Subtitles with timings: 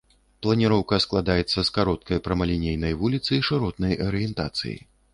[0.45, 4.79] Планіроўка складаецца з кароткай прамалінейнай вуліцы шыротнай арыентацыі.